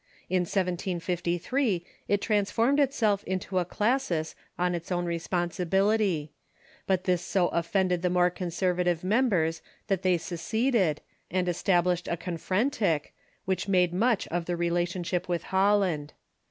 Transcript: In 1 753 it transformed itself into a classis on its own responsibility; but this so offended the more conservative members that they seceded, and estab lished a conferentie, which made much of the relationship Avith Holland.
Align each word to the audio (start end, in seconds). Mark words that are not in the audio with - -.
In 0.31 0.41
1 0.41 0.45
753 0.47 1.85
it 2.07 2.21
transformed 2.21 2.79
itself 2.79 3.23
into 3.25 3.59
a 3.59 3.65
classis 3.65 4.33
on 4.57 4.73
its 4.73 4.91
own 4.91 5.05
responsibility; 5.05 6.31
but 6.87 7.03
this 7.03 7.21
so 7.21 7.49
offended 7.49 8.01
the 8.01 8.09
more 8.09 8.31
conservative 8.31 9.03
members 9.03 9.61
that 9.89 10.01
they 10.01 10.17
seceded, 10.17 11.01
and 11.29 11.45
estab 11.45 11.83
lished 11.83 12.11
a 12.11 12.17
conferentie, 12.17 13.11
which 13.45 13.67
made 13.67 13.93
much 13.93 14.27
of 14.29 14.45
the 14.45 14.57
relationship 14.57 15.27
Avith 15.27 15.43
Holland. 15.43 16.13